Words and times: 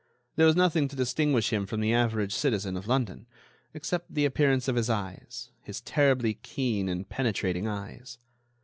There 0.35 0.47
was 0.47 0.55
nothing 0.55 0.87
to 0.87 0.95
distinguish 0.95 1.53
him 1.53 1.67
from 1.67 1.79
the 1.79 1.93
average 1.93 2.33
citizen 2.33 2.75
of 2.75 2.87
London, 2.87 3.27
except 3.71 4.11
the 4.11 4.25
appearance 4.25 4.67
of 4.67 4.75
his 4.75 4.89
eyes, 4.89 5.51
his 5.61 5.79
terribly 5.81 6.33
keen 6.41 6.89
and 6.89 7.07
penetrating 7.07 7.67
eyes. 7.67 8.17